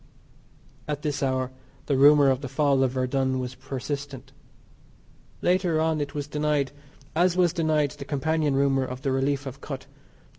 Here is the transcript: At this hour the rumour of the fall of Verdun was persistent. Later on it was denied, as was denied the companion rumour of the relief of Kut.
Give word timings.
At 0.87 1.03
this 1.03 1.21
hour 1.21 1.51
the 1.85 1.95
rumour 1.95 2.31
of 2.31 2.41
the 2.41 2.49
fall 2.49 2.81
of 2.81 2.89
Verdun 2.93 3.37
was 3.37 3.53
persistent. 3.53 4.31
Later 5.43 5.79
on 5.79 6.01
it 6.01 6.15
was 6.15 6.25
denied, 6.25 6.71
as 7.15 7.37
was 7.37 7.53
denied 7.53 7.91
the 7.91 8.05
companion 8.05 8.55
rumour 8.55 8.83
of 8.83 9.03
the 9.03 9.11
relief 9.11 9.45
of 9.45 9.61
Kut. 9.61 9.85